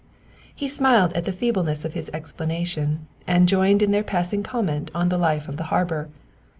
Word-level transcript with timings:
He 0.55 0.67
smiled 0.67 1.13
at 1.13 1.25
the 1.25 1.31
feebleness 1.31 1.85
of 1.85 1.93
his 1.93 2.09
explanation, 2.11 3.05
and 3.27 3.47
joined 3.47 3.83
in 3.83 3.91
their 3.91 4.01
passing 4.01 4.41
comment 4.41 4.89
on 4.95 5.09
the 5.09 5.17
life 5.19 5.47
of 5.47 5.57
the 5.57 5.65
harbor. 5.65 6.09